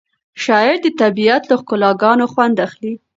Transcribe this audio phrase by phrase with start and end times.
[0.43, 2.93] شاعر د طبیعت له ښکلاګانو خوند اخلي.